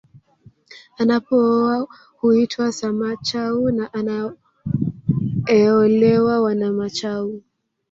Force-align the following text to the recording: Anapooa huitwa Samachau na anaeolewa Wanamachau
Anapooa 0.99 1.87
huitwa 2.17 2.71
Samachau 2.71 3.71
na 3.71 3.93
anaeolewa 3.93 6.41
Wanamachau 6.41 7.41